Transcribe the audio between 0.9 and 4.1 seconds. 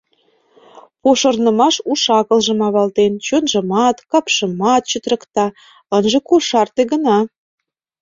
Пошырнымаш уш-акылжым авалтен, чонжымат